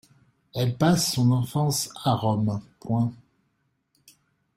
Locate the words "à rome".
2.03-2.59